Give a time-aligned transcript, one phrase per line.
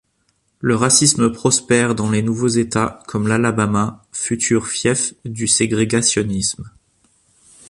[0.61, 6.71] Le racisme prospère dans les nouveaux États comme l'Alabama, futur fief du ségrégationnisme.